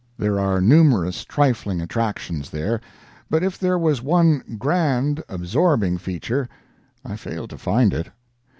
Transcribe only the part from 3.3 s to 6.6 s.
if there was one grand, absorbing feature,